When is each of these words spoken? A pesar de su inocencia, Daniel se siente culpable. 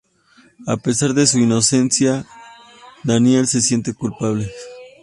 A 0.65 0.77
pesar 0.77 1.13
de 1.13 1.27
su 1.27 1.37
inocencia, 1.37 2.25
Daniel 3.03 3.45
se 3.45 3.61
siente 3.61 3.93
culpable. 3.93 4.49